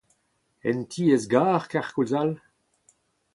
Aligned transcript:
En 0.69 0.79
tiez-gar 0.91 1.63
kenkoulz 1.71 2.13
all? 2.21 2.33